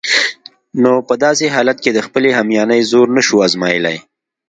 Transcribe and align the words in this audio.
نو 0.83 0.91
په 1.07 1.13
داسې 1.23 1.45
حالت 1.55 1.77
کې 1.83 1.91
د 1.93 1.99
خپلې 2.07 2.29
همیانۍ 2.37 2.81
زور 2.91 3.07
نشو 3.15 3.35
آزمایلای. 3.47 3.97